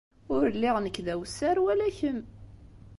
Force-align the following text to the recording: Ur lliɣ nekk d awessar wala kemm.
Ur 0.35 0.43
lliɣ 0.55 0.75
nekk 0.79 0.97
d 1.05 1.07
awessar 1.13 1.57
wala 1.63 1.87
kemm. 1.97 2.19